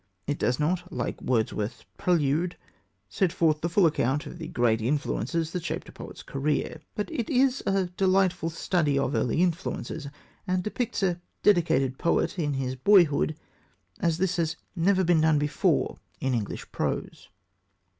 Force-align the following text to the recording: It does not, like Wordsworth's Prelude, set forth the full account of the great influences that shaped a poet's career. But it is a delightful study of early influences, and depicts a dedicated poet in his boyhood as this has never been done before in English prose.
It 0.25 0.39
does 0.39 0.59
not, 0.59 0.91
like 0.91 1.21
Wordsworth's 1.21 1.85
Prelude, 1.95 2.55
set 3.07 3.31
forth 3.31 3.61
the 3.61 3.69
full 3.69 3.85
account 3.85 4.25
of 4.25 4.39
the 4.39 4.47
great 4.47 4.81
influences 4.81 5.51
that 5.51 5.63
shaped 5.63 5.89
a 5.89 5.91
poet's 5.91 6.23
career. 6.23 6.81
But 6.95 7.11
it 7.11 7.29
is 7.29 7.61
a 7.67 7.85
delightful 7.85 8.49
study 8.49 8.97
of 8.97 9.13
early 9.13 9.43
influences, 9.43 10.07
and 10.47 10.63
depicts 10.63 11.03
a 11.03 11.21
dedicated 11.43 11.99
poet 11.99 12.39
in 12.39 12.55
his 12.55 12.75
boyhood 12.75 13.35
as 13.99 14.17
this 14.17 14.37
has 14.37 14.55
never 14.75 15.03
been 15.03 15.21
done 15.21 15.37
before 15.37 15.99
in 16.19 16.33
English 16.33 16.71
prose. 16.71 17.29